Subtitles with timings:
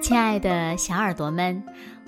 [0.00, 1.62] 亲爱的小耳朵们，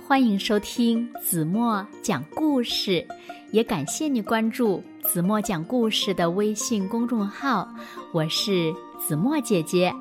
[0.06, 3.06] 欢迎收听子墨讲故事，
[3.50, 7.68] 也感谢你关注子墨讲故事的微信公众号。
[8.10, 9.94] 我是子墨姐姐。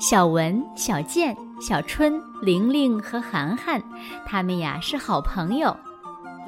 [0.00, 3.80] 小文、小健、小春、玲玲和涵涵，
[4.26, 5.74] 他们呀是好朋友。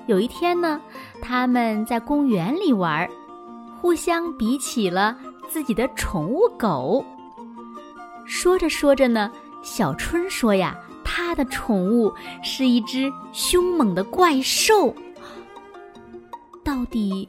[0.09, 0.81] 有一天呢，
[1.23, 3.09] 他们在公园里玩，
[3.81, 5.17] 互相比起了
[5.49, 7.05] 自己的宠物狗。
[8.27, 9.31] 说着说着呢。
[9.63, 12.13] 小春说：“呀，他的宠物
[12.43, 14.95] 是一只凶猛的怪兽，
[16.65, 17.29] 到底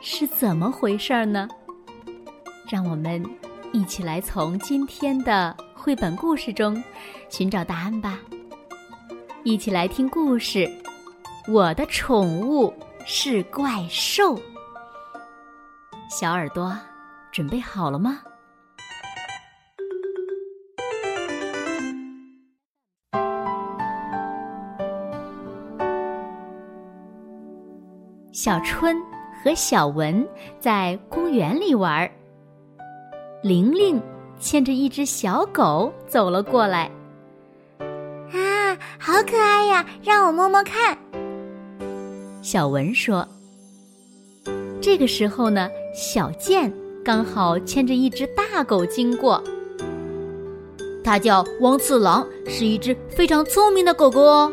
[0.00, 1.48] 是怎么回事呢？
[2.68, 3.24] 让我们
[3.72, 6.82] 一起来从今天的绘本故事中
[7.28, 8.18] 寻找答案吧。
[9.44, 10.70] 一起来听故事：
[11.48, 12.72] 我的宠物
[13.04, 14.38] 是怪兽。
[16.10, 16.76] 小耳朵，
[17.30, 18.20] 准备好了吗？”
[28.44, 29.00] 小春
[29.40, 30.26] 和小文
[30.58, 32.10] 在公园里玩，
[33.40, 34.02] 玲玲
[34.40, 36.90] 牵着一只小狗走了过来。
[38.32, 39.86] 啊，好可爱呀！
[40.02, 40.98] 让我摸摸看。
[42.42, 43.24] 小文说。
[44.80, 46.72] 这个时候呢，小健
[47.04, 49.40] 刚好牵着一只大狗经过。
[51.04, 54.52] 它叫汪次郎，是一只非常聪明的狗狗哦。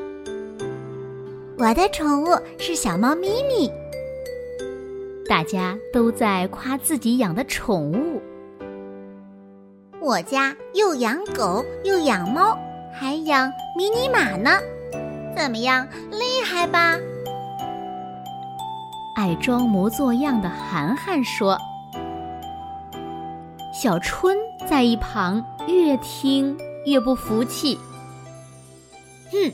[1.58, 3.68] 我的宠物是小猫咪咪。
[5.30, 8.20] 大家都在夸自己养的宠物。
[10.02, 12.58] 我家又养狗又养猫，
[12.92, 14.50] 还养迷你马呢，
[15.38, 16.98] 怎么样，厉害吧？
[19.16, 21.56] 爱装模作样的涵涵说。
[23.72, 24.36] 小春
[24.68, 27.78] 在一旁越听越不服气。
[29.32, 29.54] 哼。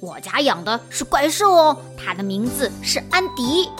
[0.00, 3.70] 我家养的是怪兽哦，它的名字是安迪。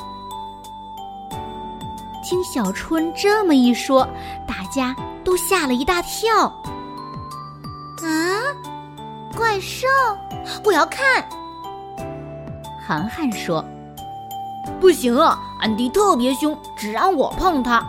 [2.35, 4.05] 听小春这么一说，
[4.45, 6.47] 大家都吓了一大跳。
[8.03, 8.11] 啊，
[9.37, 9.87] 怪兽！
[10.65, 11.25] 我要看。
[12.85, 13.65] 涵涵说
[14.81, 17.81] ：“不行啊，安迪特别凶，只让我碰它。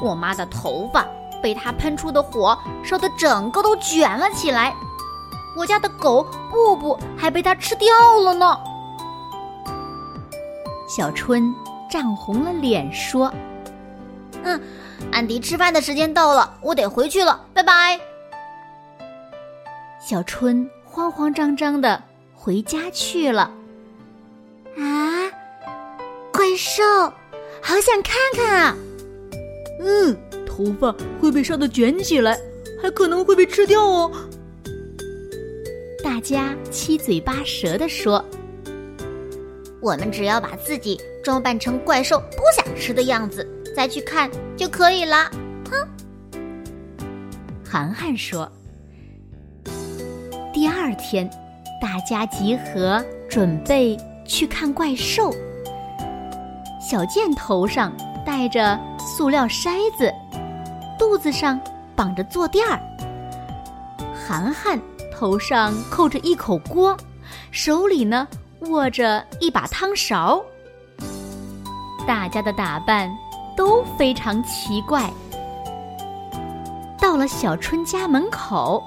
[0.00, 1.06] 我妈的头发
[1.40, 4.74] 被它喷出的火烧得整个都卷了起来。”
[5.56, 7.86] 我家的狗布布还被它吃掉
[8.20, 8.58] 了呢。
[10.88, 11.54] 小春
[11.88, 13.32] 涨红了脸说
[14.44, 14.60] ：“嗯，
[15.10, 18.00] 安迪吃饭的时间到了，我得回去了，拜拜。”
[20.04, 22.02] 小春慌慌张张的
[22.34, 23.42] 回家去了。
[24.76, 25.30] 啊，
[26.32, 26.82] 怪兽，
[27.60, 28.76] 好想看看啊！
[29.80, 30.16] 嗯，
[30.46, 32.38] 头发会被烧的卷起来，
[32.80, 34.10] 还可能会被吃掉哦。
[36.02, 38.24] 大家七嘴八舌的说
[39.80, 45.30] ：“我们只要把自己装扮成怪兽不想吃的样子，再去看就可以了。”
[45.70, 45.88] 哼。
[47.64, 48.50] 涵涵说
[50.52, 51.28] ：“第二天，
[51.80, 55.32] 大家集合准备去看怪兽。
[56.80, 57.92] 小健头上
[58.24, 60.12] 戴着塑料筛子，
[60.98, 61.60] 肚子上
[61.96, 62.80] 绑着坐垫儿。
[64.14, 64.78] 涵涵。”
[65.14, 66.96] 头上扣着一口锅，
[67.52, 68.26] 手里呢
[68.62, 70.44] 握着一把汤勺。
[72.04, 73.08] 大家的打扮
[73.56, 75.10] 都非常奇怪。
[76.98, 78.82] 到了小春家门口，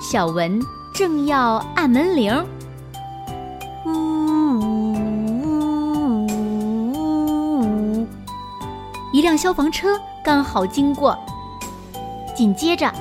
[0.00, 0.60] 小文
[0.94, 2.46] 正要按门铃，
[3.86, 4.60] 呜呜
[6.92, 8.06] 呜！
[9.12, 11.18] 一辆消防车刚好经过，
[12.34, 12.92] 紧接着，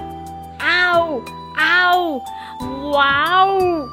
[0.60, 1.20] 嗷
[1.56, 2.22] 嗷！
[2.92, 3.86] 哇哦！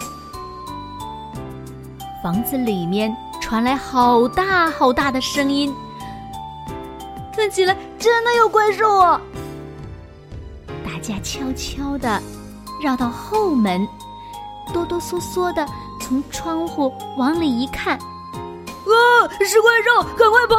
[2.22, 5.75] 房子里面传来好大好大的声音，
[7.41, 9.19] 看起来真的有怪兽啊！
[10.85, 12.20] 大家悄悄的
[12.82, 13.88] 绕到后门，
[14.75, 15.67] 哆哆嗦嗦的
[15.99, 20.55] 从窗户往里一看，啊，是怪兽，赶快跑！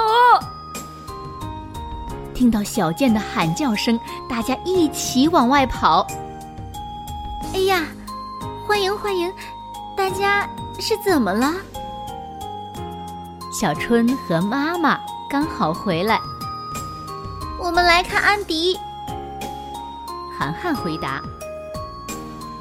[2.34, 6.08] 听到小健的喊叫声，大家一起往外跑。
[7.54, 7.86] 哎呀！
[8.68, 9.32] 欢迎欢迎，
[9.96, 11.54] 大家是怎么了？
[13.54, 16.20] 小春和妈妈刚好回来，
[17.64, 18.76] 我们来看安迪。
[20.38, 21.22] 涵涵回答：“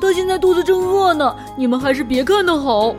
[0.00, 2.94] 他现在肚子正饿呢，你们还是别看的好。”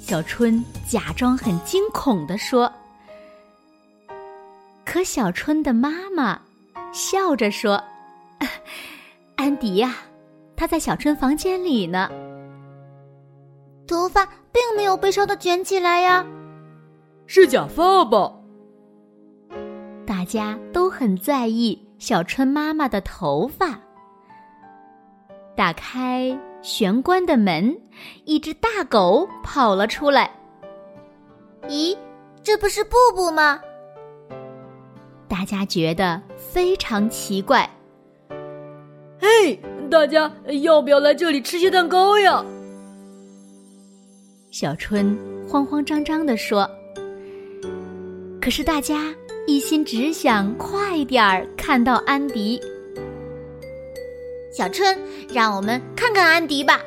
[0.00, 2.70] 小春假装很惊恐的说。
[4.84, 6.38] 可小春的妈妈
[6.92, 7.82] 笑着说
[9.36, 9.96] ：“安迪呀。”
[10.56, 12.10] 他在小春房间里呢。
[13.86, 16.26] 头发并没有被烧的卷起来呀，
[17.26, 18.32] 是假发吧？
[20.08, 23.78] 大家都很在意小春妈妈的头发。
[25.54, 27.78] 打开玄关的门，
[28.24, 30.30] 一只大狗跑了出来。
[31.68, 31.94] 咦，
[32.42, 33.60] 这不是布布吗？
[35.28, 37.68] 大家觉得非常奇怪。
[39.20, 39.60] 嘿，
[39.90, 40.32] 大家
[40.62, 42.42] 要不要来这里吃些蛋糕呀？
[44.50, 45.14] 小春
[45.46, 46.66] 慌慌张张地说。
[48.40, 49.14] 可是大家
[49.48, 52.60] 一心只想快点儿看到安迪。
[54.52, 54.94] 小春，
[55.32, 56.78] 让我们看看安迪吧。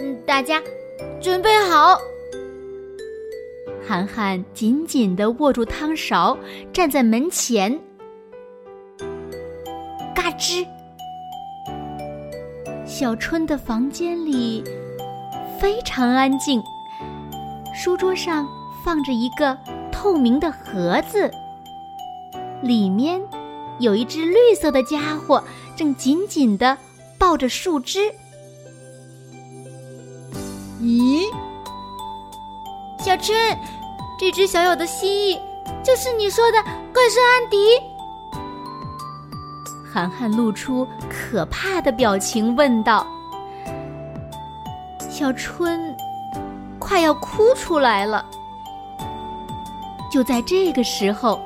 [0.00, 0.60] 嗯，大家
[1.20, 1.96] 准备好。
[3.86, 6.36] 涵涵紧紧的握住汤勺，
[6.72, 7.78] 站在门前。
[10.12, 10.66] 嘎吱！
[12.84, 14.64] 小春的房间里
[15.60, 16.60] 非常安静，
[17.72, 18.44] 书桌上
[18.84, 19.56] 放着一个
[19.92, 21.30] 透明的盒子，
[22.62, 23.20] 里面
[23.78, 25.42] 有一只绿色的家伙，
[25.76, 26.76] 正紧紧的
[27.18, 28.00] 抱着树枝。
[30.80, 31.22] 咦，
[32.98, 33.36] 小春。
[34.20, 35.40] 这只小小的蜥蜴，
[35.80, 36.60] 就是你说的
[36.92, 37.56] 怪兽安迪。
[39.94, 43.06] 涵涵露出可怕的表情，问道
[45.08, 45.96] ：“小春，
[46.80, 48.26] 快要哭出来了。”
[50.10, 51.40] 就在这个时候，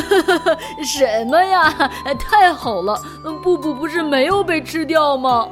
[0.84, 1.70] 什么呀？
[2.18, 3.00] 太好了，
[3.42, 5.48] 布布不是没有被吃掉吗？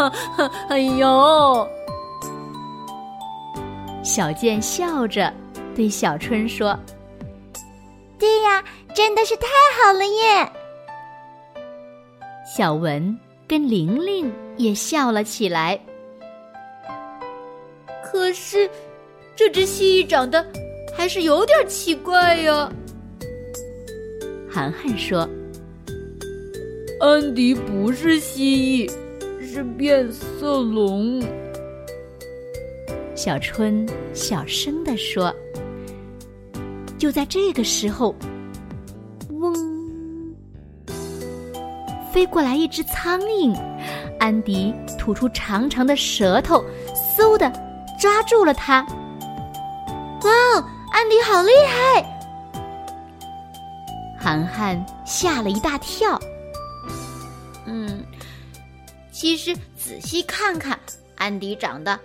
[0.68, 1.68] 哎呦！
[4.02, 5.32] 小健笑着
[5.74, 6.76] 对小春说
[8.18, 8.62] ：“对呀，
[8.94, 9.46] 真的是太
[9.82, 10.50] 好了耶！”
[12.56, 13.16] 小文
[13.46, 15.78] 跟玲玲也笑了起来。
[18.02, 18.68] 可是，
[19.36, 20.44] 这只蜥蜴长得
[20.96, 22.68] 还是有点奇怪呀。
[24.50, 25.28] 涵涵说
[27.00, 28.92] ：“安迪不是蜥蜴，
[29.40, 31.22] 是变色龙。”
[33.14, 35.32] 小春小声地说
[36.98, 38.14] ：“就在这个时候，
[39.30, 39.54] 嗡，
[42.12, 43.56] 飞过来一只苍蝇。
[44.18, 46.62] 安迪吐出长长的舌头，
[47.16, 47.50] 嗖的
[47.98, 48.82] 抓住了它。
[50.22, 50.30] 哇，
[50.92, 52.04] 安迪好厉害！”
[54.20, 56.20] 涵涵吓了一大跳。
[57.64, 58.04] 嗯，
[59.10, 60.78] 其实仔细看看，
[61.16, 61.98] 安迪长得……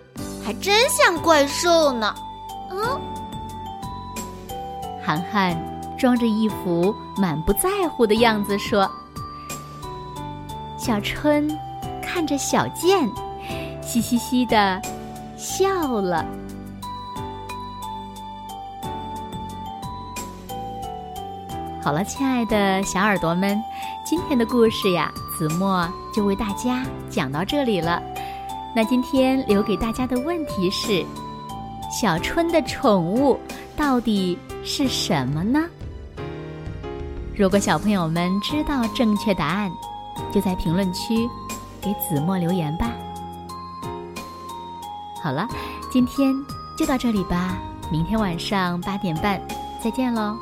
[0.44, 2.16] 还真像怪兽呢，
[2.72, 3.02] 嗯。
[5.04, 5.56] 涵涵
[5.98, 8.90] 装着一副满不在乎的样子说
[10.78, 11.48] ：“小春
[12.02, 13.10] 看着小健，
[13.82, 14.80] 嘻嘻嘻的
[15.36, 16.24] 笑了。”
[21.86, 23.64] 好了，亲爱的小耳朵们，
[24.04, 28.02] 今天的故事呀，子墨就为大家讲到这里了。
[28.76, 31.06] 那今天留给大家的问题是：
[31.92, 33.40] 小春的宠物
[33.78, 35.64] 到底是什么呢？
[37.38, 39.70] 如果小朋友们知道正确答案，
[40.32, 41.30] 就在评论区
[41.80, 42.90] 给子墨留言吧。
[45.22, 45.48] 好了，
[45.92, 46.34] 今天
[46.76, 47.56] 就到这里吧，
[47.92, 49.40] 明天晚上八点半
[49.84, 50.36] 再见喽。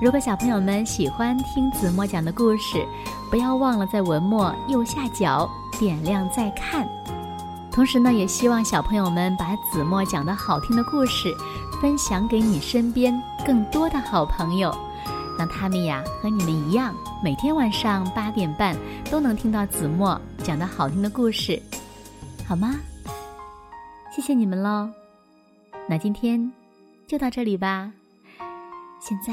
[0.00, 2.86] 如果小朋友们喜欢听子墨讲的故事，
[3.30, 5.48] 不要忘了在文末右下角。
[5.78, 6.88] 点亮再看，
[7.70, 11.32] 同时呢，也希望小朋友们把子墨讲的好听的故事
[11.80, 14.76] 分享给你身边更多的好朋友，
[15.38, 18.76] 让他们呀和你们一样，每天晚上八点半
[19.08, 21.62] 都能听到子墨讲的好听的故事，
[22.44, 22.74] 好吗？
[24.10, 24.90] 谢谢你们喽。
[25.88, 26.52] 那今天
[27.06, 27.92] 就到这里吧。
[28.98, 29.32] 现在，